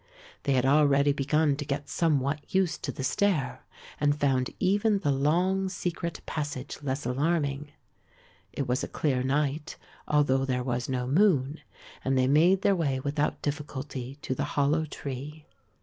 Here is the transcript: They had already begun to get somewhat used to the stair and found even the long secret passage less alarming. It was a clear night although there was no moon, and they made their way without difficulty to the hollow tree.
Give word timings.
They 0.45 0.53
had 0.53 0.65
already 0.65 1.13
begun 1.13 1.55
to 1.57 1.63
get 1.63 1.87
somewhat 1.87 2.55
used 2.55 2.81
to 2.85 2.91
the 2.91 3.03
stair 3.03 3.63
and 3.99 4.19
found 4.19 4.49
even 4.59 4.97
the 4.97 5.11
long 5.11 5.69
secret 5.69 6.21
passage 6.25 6.79
less 6.81 7.05
alarming. 7.05 7.71
It 8.51 8.67
was 8.67 8.83
a 8.83 8.87
clear 8.87 9.21
night 9.21 9.77
although 10.07 10.43
there 10.43 10.63
was 10.63 10.89
no 10.89 11.05
moon, 11.05 11.59
and 12.03 12.17
they 12.17 12.25
made 12.25 12.63
their 12.63 12.75
way 12.75 12.99
without 12.99 13.43
difficulty 13.43 14.15
to 14.23 14.33
the 14.33 14.43
hollow 14.57 14.85
tree. 14.85 15.45